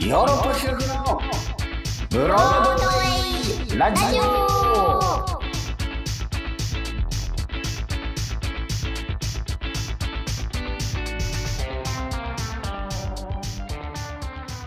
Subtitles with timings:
[0.00, 1.20] ヨーロッパ企画の
[2.08, 4.22] ブロードウェイラジオ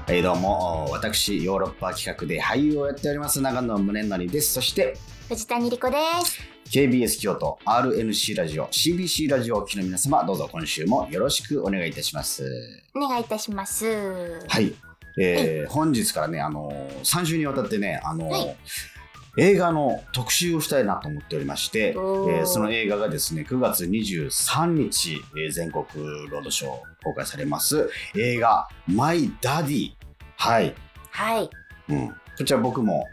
[0.05, 4.97] はいどうも私ヨーロッパ企画で俳優をやっております長野宗則ですそして
[5.29, 5.95] 藤谷莉子で
[6.25, 6.41] す。
[6.69, 14.39] KBS 京都 RNC ラジオ CBC ラジオをおきの皆様どうぞ今週もよろしくお願いいたしますお願いいたします。
[14.47, 14.73] はい、
[15.17, 18.55] えー本日からね、あのー、3週にわたってね、あのーはい
[19.37, 25.85] 映画の特集をしたいなと思っておりまして、えーその映画がですね、9月23日、えー全国
[26.29, 26.71] ロードショー
[27.03, 29.91] 公開されます映画、マイ・ダディ。
[30.35, 30.75] はい。
[31.11, 31.49] はい。
[31.89, 32.07] うん。
[32.37, 33.05] こちら僕も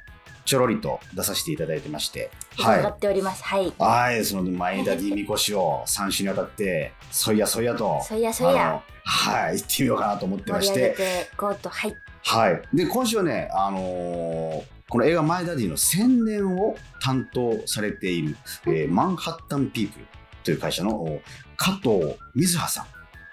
[0.48, 3.44] ちょろりと出させていただいてまして、は伺っております。
[3.44, 3.68] はい。
[3.68, 3.72] い。
[3.78, 11.68] はい、そのマイ・ダディみこしを3週にわたって、そいやそいやと、そいやそいやはい、行ってみようかなと思ってましてていこうと。
[11.68, 11.94] はい。
[12.22, 12.62] はい。
[12.72, 18.36] で、今週はね、あのーこの映画マイダディの宣伝を担当されている、
[18.68, 20.06] えーマンハッタンピープル
[20.44, 21.20] という会社のお
[21.58, 22.86] 加藤瑞葉さ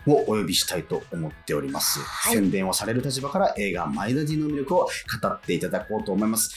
[0.05, 2.01] んをお呼びしたいと思っております。
[2.01, 4.79] はい宣伝をされる立場から映画マイダディの魅力を
[5.21, 6.53] 語っていただこうと思います。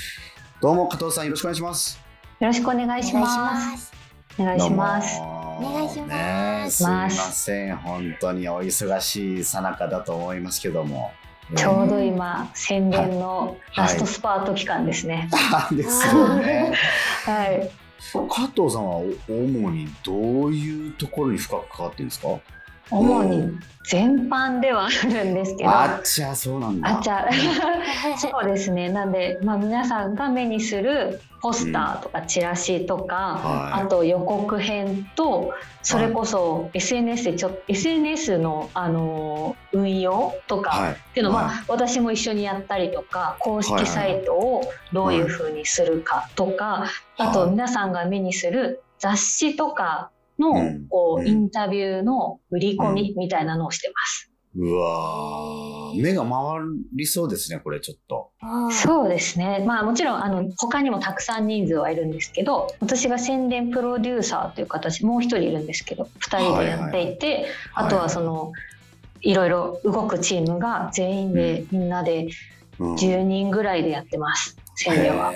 [0.60, 2.00] どうも加藤さんよろしくお願いします。
[2.40, 3.20] よろしくお願いしま。
[3.20, 3.92] ますす。
[4.40, 5.20] お願いします。
[5.20, 7.76] お願いしますすいません。
[7.76, 11.12] 本当にお忙しいさなかだと思いますけども。
[11.54, 15.30] ちょうど今宣伝のラストスパート期間ですね。
[15.52, 16.74] なんですよね。
[17.24, 17.70] はい。
[18.28, 22.28] 加藤さんはお主にどういうところに深く関わってるんですか？
[22.90, 23.58] 主に
[23.88, 26.98] 全般ではあるんですけど、ああっちゃそうなんだ。
[26.98, 27.26] っちゃ
[28.18, 28.90] そうですね。
[28.90, 33.82] なんでまあ皆さんが目にするポスターとかチラシとか、はい。
[33.84, 40.70] あと予告編とそれこそ SNS でちょっと SNS のあの運用とか。
[40.70, 40.92] はい。
[40.92, 46.84] っていうのは、は私も一緒にやったりとか公式サイトをどういうふうにするかとか、
[47.16, 54.30] あとはい皆さんが目にする雑誌とかのうんうんこうインタビューの売り込みみたいなのをしてます。
[54.56, 56.32] うわー目が回
[56.96, 58.72] りそうですねこれちょっとう。
[58.72, 59.64] そうですね。
[59.66, 68.52] まあもちろんあの他にもたくさん人数はいるんですけど、私が宣伝プロデューサーという形もう一人いるんですけど、二人でやっていて、あとはその
[69.20, 72.28] いろいろ動くチームが全員でみんなで
[72.78, 74.56] うん10人ぐらいでやってます。
[74.76, 75.32] 宣伝は。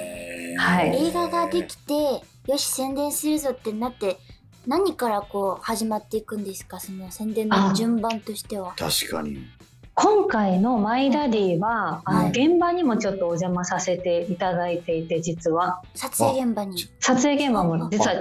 [0.59, 1.95] はい映画ができて、
[2.47, 4.17] よし宣伝するぞってなって、
[4.67, 6.79] 何からこう始まっていくんですか？
[6.79, 8.75] その宣伝の順番としては。
[8.77, 9.39] 確かに。
[9.95, 15.83] 今回の「マイダディは」あのはい現場にもちょっとお邪魔させていただいていて実は。
[15.95, 16.77] 撮影現場に。
[17.01, 18.15] 撮影現場も実は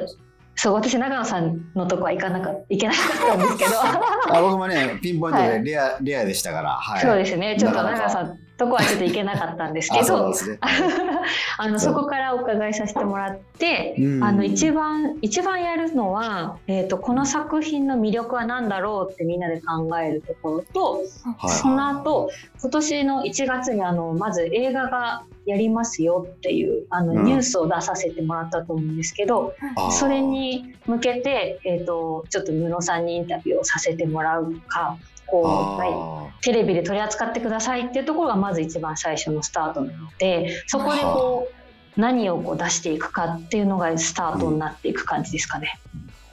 [0.55, 7.55] そう私長野さんのとこは行かなか行けなかったんですけど、あ僕もねピンポイントはいでレア、レアでしたから、はい、そうですね。
[7.57, 10.31] ちょっと長野さんとこはちょっと行けなかったんですけど
[11.57, 14.23] あのそこからお伺いさせてもらって、うん。
[14.23, 21.03] あの一番一番やるのは、えー、とこの作品の魅力は何だろうってみんなで考えるところと、
[21.37, 21.49] はい。
[21.49, 22.29] その後
[22.61, 27.23] 今年の1月にあのまず映画がやりますよっていうあのうん。
[27.23, 29.91] ニュースを出させてもらったと思うんですけど、あー。
[29.91, 34.97] それに向けて、えー、とちょっと布さんにインタビューをさせてもらうとか
[35.27, 35.89] こう、はい。
[35.93, 41.49] あテレビで取り扱ってくださいっていうところがまず一番最初のスタートなのでそこでこ
[41.97, 45.79] う何をこう出していくかっていうのがスタートになっていく感じですかね。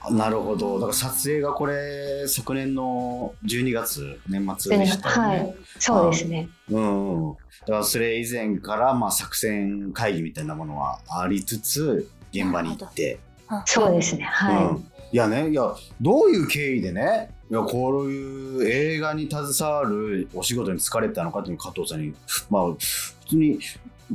[0.03, 0.75] ーなるほど。
[0.75, 6.49] だから撮影がこれ昨年の12月年末でしたよね、はい、そうですね。
[6.71, 13.19] うんうん、だからそれ以前からまあ作戦会議みたいなものはありつつ現場に行って、
[13.67, 14.25] そうですね。
[14.25, 14.65] はい。
[14.65, 14.81] うん、い
[15.13, 22.15] やねいやどういう経緯でねいやこういう映画に携わるお仕事に疲れたのかっていう加藤さんに
[22.51, 23.59] まあ普通に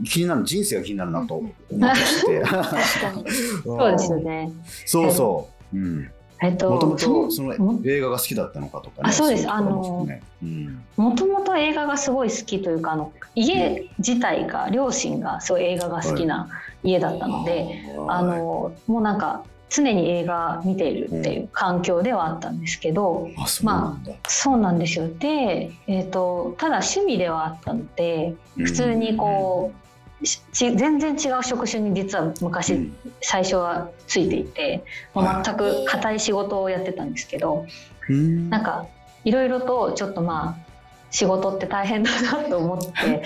[0.06, 2.44] 気になる人生が気になるなと思ってまして。
[3.64, 4.52] そうですよね。
[4.86, 6.12] そうそう、うん、
[6.42, 9.10] えっと、もともそとそのも映画が好きだったのかとかね。
[9.10, 9.44] あそうです。
[9.44, 16.50] いところもともと映画がすごい好きというかあの家自体が両親がすごい映画が好きな
[16.84, 19.44] 家だったので、あのもうなんか
[19.74, 25.08] 常に映画見ているっていう環境ではあったんですけど、あそうなんだ、そうなんですよ。
[25.08, 32.96] で、えー、とただ趣味ではあったので普通にこう、全然違う職種に実は昔、うん。
[33.22, 34.84] 最初はついていて、
[35.16, 37.66] まあはい全く硬い仕事をやってたんですけど、
[38.10, 38.50] うん。
[38.52, 38.86] なんか
[39.26, 40.74] いろいろとちょっとまあ
[41.10, 43.24] 仕事って大変だなと思って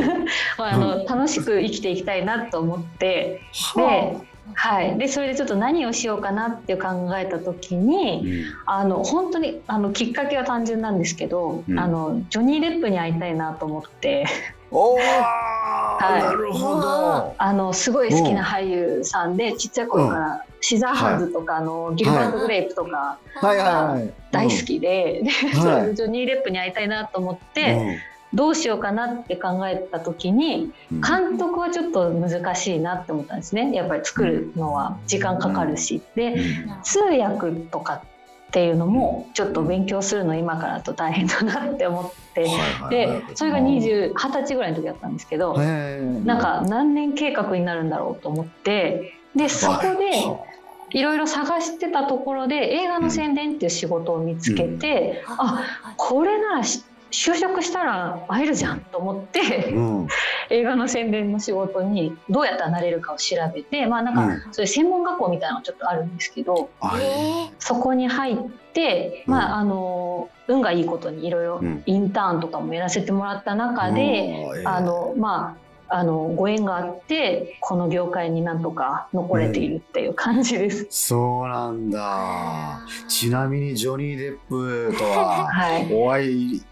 [0.56, 3.40] まああの楽しく生きていきたいなと思って
[3.76, 4.16] で
[4.54, 8.54] はい、でそれでちょっと何をしようかなって考えた時に、うん。
[8.66, 11.78] あの本当にあのきっかけは単純なんですけど、うん。
[11.78, 14.26] あのジョニー・デップに会いたいなと思って。
[14.70, 15.02] おお、 い。
[15.02, 17.34] なるほど。
[17.36, 23.56] あのすごい好きな俳優さんでちっちゃい頃からシザーハンズとか、あのギルバート・グレイプとかはい。
[23.56, 23.66] はい。
[23.66, 24.12] はい。
[24.30, 25.94] 大好きで,、ではい。
[25.96, 28.00] ジョニー・デップに会いたいなと思って、
[28.32, 31.00] どうしようかなって考えた時にうん。
[31.00, 33.72] 監督はちょっと難しいなって思ったんですね。
[33.72, 36.00] やっぱり作るのは時間かかるし。
[36.14, 36.36] で
[36.82, 38.02] 通訳とか
[38.50, 42.46] っていうのもちょっと勉強するの今からだと大変だなって思って。
[42.90, 49.14] でそれが20 20歳ぐらいの時だったんですけどなんか何年計画になるんだろうと思って。
[49.34, 51.02] でそこでい。
[51.02, 60.08] ろいろ探してたところで映画の宣伝っていう仕事を見つけてあこれならし就職したら会えるじゃんと思ってうん。
[60.50, 64.40] 映画の宣伝の仕事にどうやったらなれるかを調べてまあなんうん。
[64.40, 67.50] かそういう専門学校みたいなのがちょっとあるんですけどあえ。
[67.58, 68.36] そこに入っ
[68.72, 71.82] てまああの運がいいことにいろいろうん。
[71.86, 80.86] インターンとかもやらせてもらった中でうんあのまああのご縁があってこの業界になんとか残れているっていう感じです。
[80.90, 82.80] そうなんだ。
[83.08, 86.62] ちなみにジョニー・デップとははい、お会い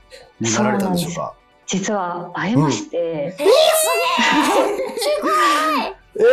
[0.41, 1.35] になられたんでしょうか？
[1.67, 3.37] 実は会えまして、え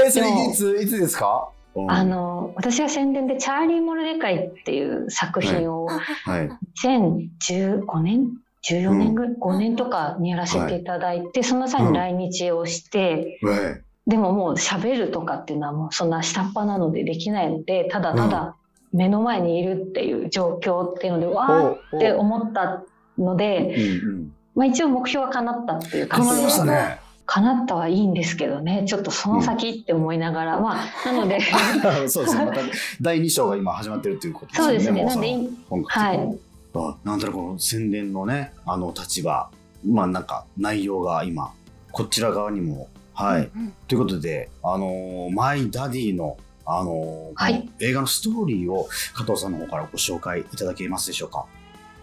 [0.08, 1.50] ー、 それいついつですか？
[1.76, 6.00] うんあの私は宣伝で「チャーリー・モルデカイ」っていう作品をは
[6.42, 6.50] い。
[6.86, 8.28] 2015年？
[8.70, 14.10] 14年ぐらい、5年とかにやらせていただいて、その際に来日をして、はい。
[14.10, 18.56] でももう喋るとかっていうのはもうそんな下っ端なのでできないのでただただ
[18.96, 22.84] 目の前にいるっていう状況っていうので、わーって思った
[23.18, 24.34] ので、うんうん。
[24.56, 26.48] まあ、一応目標は叶ったっていう感じで。
[26.48, 27.00] 叶ね。
[27.28, 28.86] 叶ったはいいんですけどね。
[28.88, 31.40] ちょっとその先って思いながら、まあなので。
[32.08, 32.46] そうですね。
[32.46, 32.62] また
[33.02, 34.80] 第二章が今始まってるということですよね。
[34.80, 35.04] そうですね。
[35.04, 36.40] もなんでその本格的に
[36.82, 39.50] あなんだろうこの宣伝のねあの立場。
[39.86, 41.54] まあなんか内容が今
[41.92, 42.88] こちら側にも。
[43.14, 47.70] はい、うんということであのーマイダディのあのーはい。
[47.80, 51.46] 映画のストーリーを加藤さんの方からご紹介いただけますでしょうか？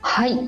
[0.01, 0.39] はい、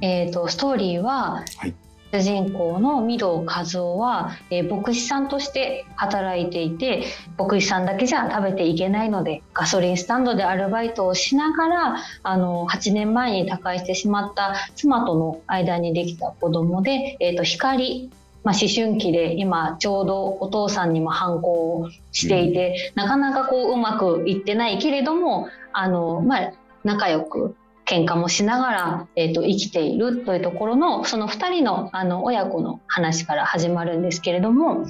[0.00, 1.74] えー、とストーリーは、はい
[2.14, 7.04] 主人公の御堂和夫は、えー牧師さんとして働いていて
[7.36, 18.10] 牧師さんだけじゃ食べていけないのでガソリンスタンドでアルバイトをしながらあの8年前に他界してしまった妻との間にできた子供で、えー、と光
[18.44, 26.52] まあ、思春期で今ちょうどお父さんにも反抗をしていて、なかなかこううまくいってないけれどもあの、まあ、
[26.84, 27.56] 仲良く
[27.86, 34.86] 喧嘩もしながら、えー、と生きているというところのその2人のあの親子の話から始まるんですけれども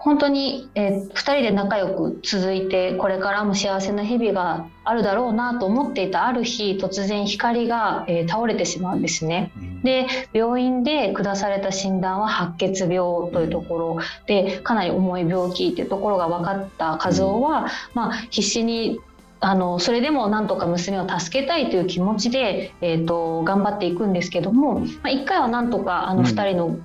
[0.00, 9.52] 本当に、え2人で仲良く続いてこれからも幸せな日々があるだろうなと思っていたある日突然光が、えー倒れてしまうんですね。
[9.82, 19.00] で病院で下された診断は白血病というところでかなり重い病気っていうところが分かった和夫は、まあ、必死に
[19.40, 26.26] あのそれでもなんとか娘を助けたいという気持ちで、えー、と頑張っていくんですけども、まあ、1回はなんとかあのうん。
[26.26, 26.78] 2人の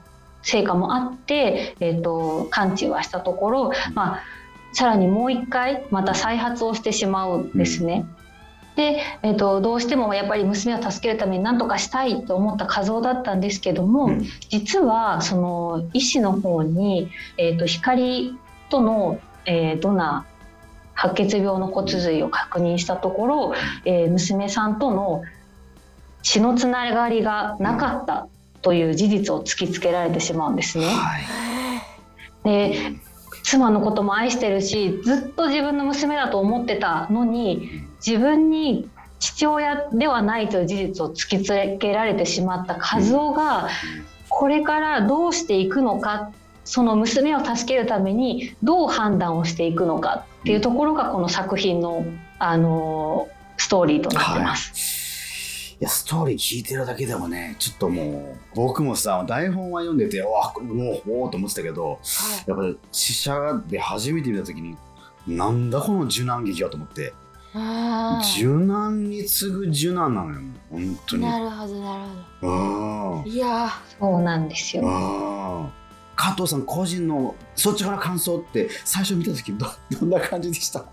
[0.44, 4.24] 成果もあって、えー、と完治はしたところ、まあ、
[4.74, 8.06] さらにもう1回また再発をしてしまうんですね。
[8.76, 14.26] で、えー、とどうしてもやっぱり娘を助けるために何とかしたいと思った和夫だったんですけども、うん。
[14.50, 18.38] 実はその医師の方に、えー、と光
[18.70, 20.33] との、えードナー
[20.94, 23.54] 白血病の骨髄を確認したところ、
[23.86, 25.24] えー娘さんとの
[26.22, 28.28] 血のつながりがなかった
[28.62, 30.86] という事実を突きつけられてしまうんですね。
[30.86, 31.24] はい。
[32.44, 32.94] で
[33.44, 43.70] 妻のことも愛してるしずっと自分の娘だと思ってたのに自分に父親ではないという事実を突きつけられてしまった和夫が
[44.30, 46.32] これからどうしていくのか
[46.64, 52.06] その娘を助けるためにどう判断をしていくのかっていうところがこの作品の、
[52.40, 55.78] あのストーリーとなってます。
[55.80, 55.84] い。
[55.84, 62.00] やストーリー聞いてるだけでもねちょっともう僕もさ台本は読んでてわもうおおと思ってたけど
[62.48, 64.78] やっぱり試写で初めて見た時に
[65.28, 67.14] なんだこの受難劇はと思って。
[67.56, 70.42] あ受難に次ぐ受難なのよ
[70.72, 71.26] 本当ーに。
[71.26, 72.02] なるほどなる
[72.42, 73.24] ほうん。
[73.26, 74.84] どいやそうなんですよ。
[76.16, 79.66] 加藤さん個人の率直な感想って最初見た時ど
[80.00, 80.84] どんな感じでした？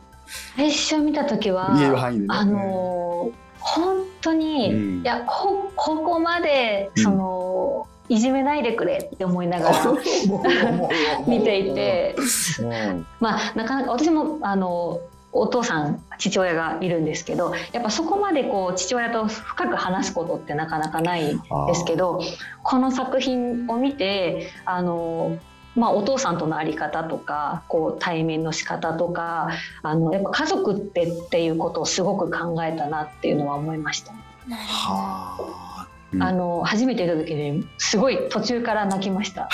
[0.57, 2.25] 最初見た時はね。
[2.29, 5.03] あの本当に、うん。
[5.03, 9.85] いやこここまでその、いじめないでくれって思いながら
[11.27, 12.17] 見ていて、
[12.61, 13.07] うん。
[13.21, 15.01] まあなかなか私もあの
[15.33, 22.21] お父さん父親がいるんですけどやっぱそこまでこう父親と深く話すことってなかなかないですけど
[22.63, 25.39] この作品を見てあの
[25.77, 29.51] まあ、お父さんとの在り方とかこう対面の仕方とか
[29.83, 34.13] あのやっぱ家族ってっていうことをすごく考えたなっていうのは思いました。
[34.51, 35.87] は
[36.19, 39.49] あ、の初めて見た時にすごい途中から泣きました。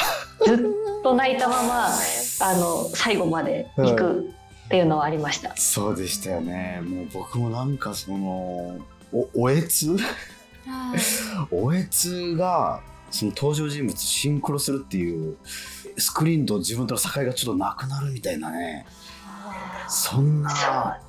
[0.46, 4.30] ずっと泣いたままあの最後まで行く
[4.66, 5.56] っていうのはありました。
[5.56, 6.82] そうでしたよね。
[6.84, 8.78] もう僕もなんかその
[9.12, 9.96] おおえつ？
[11.50, 15.36] おえつがその登場人物シンクロするっていう
[15.96, 18.86] スクリーンと自分との境がちょっとなくなるみたいなね。
[19.88, 20.50] そんな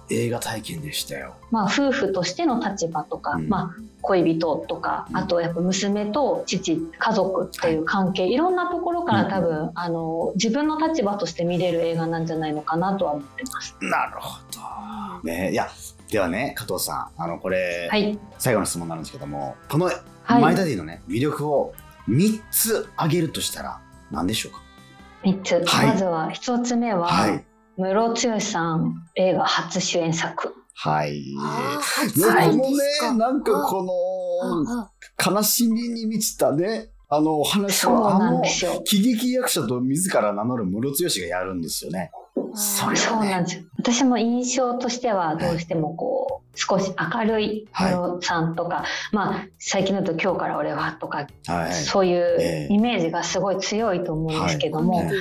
[0.10, 1.36] 映画体験でしたよ。
[1.52, 13.76] まあ、夫婦としての立場とか、うん、まあ、恋人とか、あとやっぱ娘と父家族っていう関係、はい、いろんなところから多分、うん、あの自分の立場として見れる映画なんじゃないのかなとは思ってます。
[13.82, 15.30] なるほど。
[15.30, 15.68] ね、いや
[16.12, 19.90] ではね加藤さんあのこれ、はい、最後の質問なんですけどもこの
[20.28, 21.74] マイダディのね、魅力を
[22.08, 24.62] 3つ挙げるとしたら何でしょうか
[25.24, 27.46] ？3つ、はい、まずは1つ目は、はい、
[27.78, 30.56] ムロツヨシさん映画初主演作。
[30.74, 31.24] はい。
[31.36, 33.68] このね、なんか。
[33.68, 33.84] こ
[35.26, 38.42] の、悲しみに満ちたね、あのお話を、あの、
[38.84, 42.12] 喜劇役者と自ら名乗るムロツヨシがやるんですよね。
[42.54, 43.64] そね、そうなんですよ。
[43.78, 55.12] 私も印象としてはどうしてもこう、少し明るいムロさんとか、はい、まあ最近だと今日から俺はとか、はい、そういうイメージがすごい強いと思うんですけども、はい、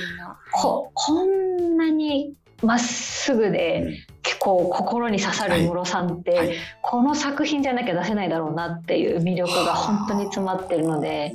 [0.51, 2.33] ここんなに
[2.63, 11.33] まっすぐで、結構心に刺さるムロさんって、この作品じゃなきゃ出せないだろうなっていう魅力が本当に詰まってるので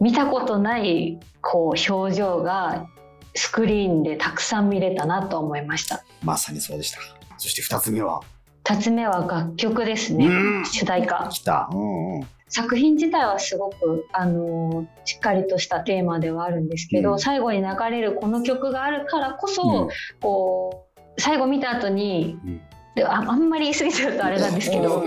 [0.00, 2.86] 見たことないこう表情が
[3.34, 6.04] スクリーンでたくさん見れたなと思いました。
[6.22, 6.98] まさにそうでした。
[7.38, 8.20] そして2つ目は
[8.64, 10.28] ？2つ目は楽曲ですね。
[10.70, 11.28] 主題歌。
[11.30, 19.88] きた、うんうん、作品自体はすごく、あのしっかりとしたテーマではあるんですけど、うん、最後に流れるこの曲があるからこそ、うん、
[20.20, 22.38] こう最後見た後に、
[22.96, 25.04] でああんまり言い過ぎちゃうとあれなんですけど、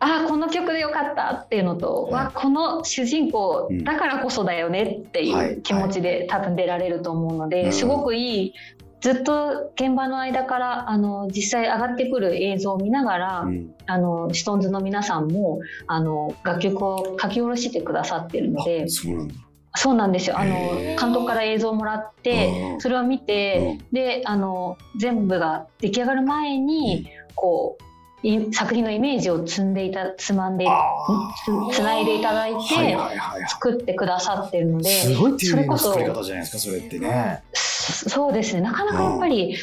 [0.00, 8.54] ああこの曲でよかったっていうのと、ね、わこの主人公だからこそだよねっていう気持ちで多分出られると思うので、すごくいい
[9.00, 18.86] ずっと現場の間からあの実際上がってくる映像を見ながら、うん、あのシトンズの皆さんもあの楽曲を書き下ろしてくださってるので。
[19.74, 20.38] そうなんですよ。
[20.38, 20.56] あの
[20.98, 27.88] 監督から映像をもらってそれを見てであの全部が出来上がる前にこう
[28.52, 30.66] 作品のイメージを積んでいたつまんで
[31.72, 32.96] つないでいただいて
[33.48, 37.44] 作ってくださってるので、すごい丁寧な作り方じゃないですかそれってね。
[37.92, 38.60] そうですね。
[38.60, 39.56] なかなかやっぱり、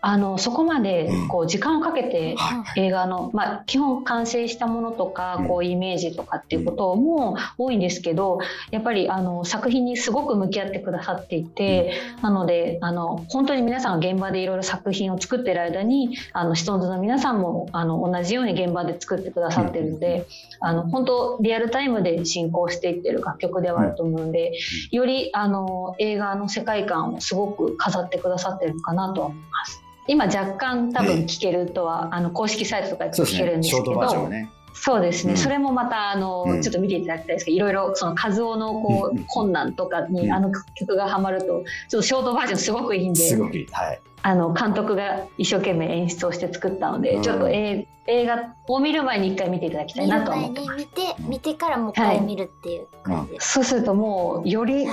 [0.00, 2.36] あのそこまでこう時間をかけて
[2.76, 8.38] 映画の、まあ、基本完成したものとかこうイメージとかっていうことも多いんですけど
[8.70, 20.26] やっぱりあの作品にすごく向き合ってくださっていてなのであの本当に皆さんが現場でいろいろ作品を作ってる間にあのシトンズの皆さんもあの同じように現場で作ってくださってるので
[20.60, 24.52] あの本当リアルタイムで進行していってる楽曲ではあると思うので
[24.90, 29.86] よりあの映画の世界観をすごく飾ってくださってるのかなとは思います。
[30.08, 43.36] 今若干多分聞けるとは、あの公式サイトとかで聞けるんですけど、ね、そうですね、うん、それもまたあの、うん、ちょっと見ていただきたいですけどいろいろその和夫のこう、うん、困難とかにあの曲がはまるとちょっとショートバージョンすごくいいんで、
[43.72, 50.76] はい、あの監督が一生懸命演出をして作ったので、ちょっと、え映画を見る前に一回見ていただきたいなと思ってます。
[50.76, 54.86] 見て見てからもう一回見るっていう感じです、はい、そうするともうより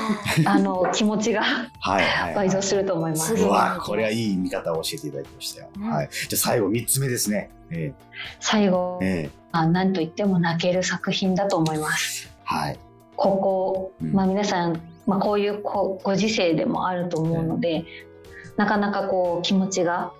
[0.45, 1.43] あの気持ちが
[2.35, 3.35] 倍増すると思います。
[3.35, 5.69] うわこれはいい見方を教えていただきましたよ。
[5.79, 6.09] はい。
[6.27, 7.51] じゃ最後三つ目ですね。
[7.69, 8.05] えー、
[8.39, 12.29] 最後、えー、あ何と言っても泣ける作品だと思います。
[12.43, 12.79] はい。
[13.15, 17.85] ここ、まあ皆さん、まあこういうご時世でもあると思うので、
[18.57, 20.11] なかなかこう気持ちが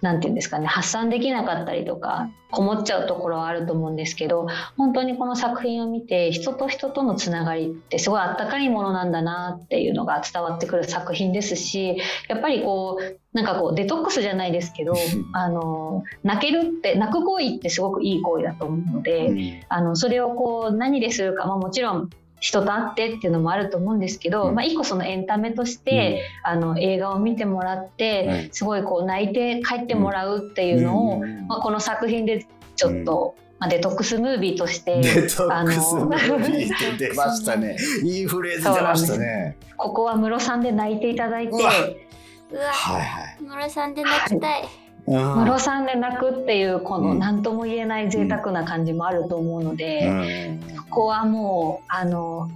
[0.00, 14.94] なんていうんですかね発散できなかったりとかこもっちゃうところはあると思うんですけど本当にこの作品を見て人と人とのつながりってすごいあったかいものなんだなっていうのが伝わってくる作品ですしやっぱりこうなんかこうデトックスじゃないですけど
[15.32, 37.76] あの泣けるって泣く行為ってすごくいい行為だと思うので、あのそれをこう何でするか、まあ、もちろん人と会ってっていうのもあると思うんですけど、うん、まあ、一個そのエンタメとして、うん、あの映画を見てもらって、すごいこう泣いて帰ってもらうっていうのを、まあ、この作品でちょっと、まあ、デトックスムービーとしてデトックスムービーって出ましたね。
[38.02, 39.56] いいフレーズ出ましたね。
[39.76, 41.52] ここはムロさんで泣いていただいて。
[41.52, 41.70] うわ。
[42.72, 43.42] はいはい。
[43.42, 44.64] ムロさんで泣きたい
[45.10, 52.48] ムロさんで泣くっていうこの何とも言えない贅沢な感じもあると思うので、そこはもうあの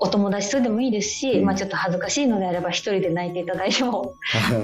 [0.00, 4.14] お友達とでもいいですし、まあ、ちょっと恥ずかしいのであれば一人で泣いていただいても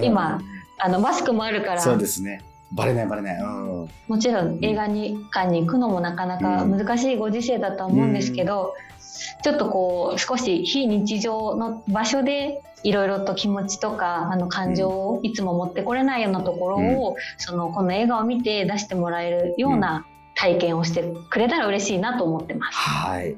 [0.02, 0.40] 今
[0.78, 2.42] あのマスクもあるからそうですね。
[2.72, 22.78] バレないバレない、うん、もちろん映画に館に行くのもなかなか難しいご時世だと思うんですけど、うん、ちょっとこう少し非日常の場所でいろいろと気持ちとかあの感情をいつも持ってこれないようなところを、うん、そのこの映画を見て出してもらえるような体験をしてくれたら嬉しいなと思ってます。
[22.78, 23.36] はい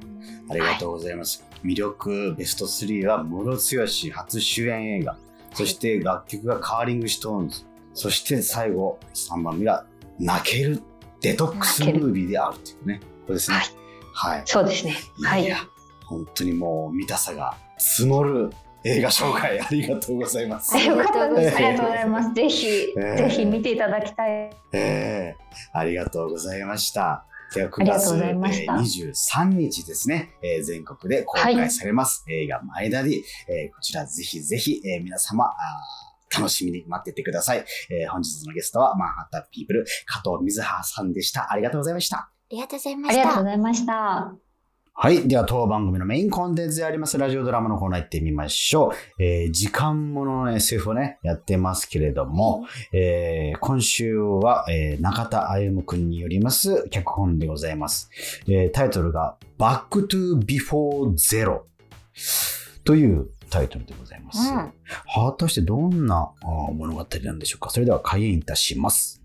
[0.50, 1.44] ありがとうございます。
[1.48, 5.16] はい、魅力ベスト3はムロツヨシ初主演映画、
[5.54, 9.86] そして楽曲がカーリングストーンズ、そして最後3番目が
[10.18, 10.82] 泣ける
[11.20, 13.58] デトックスムービーであるっていうね、これですね。
[13.58, 14.38] はい。
[14.38, 14.96] はい、そうですね。
[15.22, 15.48] はい。
[16.04, 18.50] 本当にもう見たさが募る
[18.84, 20.76] 映画紹介ありがとうございます。
[20.78, 21.56] よかったです。
[21.56, 22.34] ありがとうございます。
[22.34, 24.30] ぜひ、えー、ぜひ見ていただきたい。
[24.30, 27.26] ええー、ありがとうございました。
[27.54, 35.52] では9月23日ですね、えー、全国で公開されます、はい、映画前田り、えー、こちらぜひぜひ、えー、皆様
[36.32, 38.10] 楽しみに待っててください、えー。
[38.10, 41.52] 本日のゲストはマンハッタンピープル加藤水葉さんでした。
[41.52, 42.18] ありがとうございました。
[42.18, 43.20] ありがとうございました。
[43.20, 44.49] ありがとうございました。
[44.92, 45.26] はい。
[45.26, 49.22] では、当番組のメインコンテンツでありますラジオドラマのコーナー行ってみましょう。
[49.22, 58.10] えー、時間ものの SF をね、やってますけれども、えー、今週は、えー、中田歩くんによります脚本でございます。
[58.46, 61.62] えー、タイトルが Back to Before Zero
[62.84, 64.52] というタイトルでございます。
[64.52, 64.72] うん、
[65.14, 66.30] 果たしてどんな
[66.74, 69.19] 物語なんでしょうかそれでは開演いたします。